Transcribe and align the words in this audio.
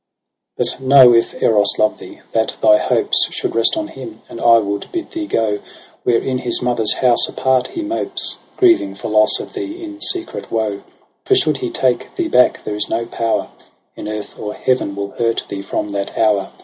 'But 0.57 0.79
know 0.81 1.13
if 1.13 1.39
Eros 1.43 1.77
love 1.77 1.99
thee, 1.99 2.21
that 2.31 2.55
thy 2.59 2.77
hopes 2.79 3.27
Should 3.29 3.53
rest 3.53 3.77
on 3.77 3.89
him• 3.89 4.23
and 4.29 4.41
I 4.41 4.57
would 4.57 4.91
bid 4.91 5.11
thee 5.11 5.27
go 5.27 5.59
Where 6.01 6.17
in 6.17 6.39
his 6.39 6.59
mother's 6.59 6.93
house 6.93 7.29
apart 7.29 7.67
he 7.67 7.83
mopes 7.83 8.39
Grieving 8.57 8.95
for 8.95 9.09
loss 9.09 9.39
of 9.39 9.53
thee 9.53 9.83
in 9.83 10.01
secret 10.01 10.49
woe: 10.49 10.81
For 11.25 11.35
should 11.35 11.57
he 11.57 11.69
take 11.69 12.15
thee 12.15 12.29
back, 12.29 12.63
there 12.63 12.73
is 12.73 12.89
no 12.89 13.05
power 13.05 13.49
In 13.95 14.07
earth 14.07 14.39
or 14.39 14.55
heaven 14.55 14.95
will 14.95 15.11
hurt 15.11 15.43
thee 15.49 15.61
from 15.61 15.89
that 15.89 16.17
hour. 16.17 16.51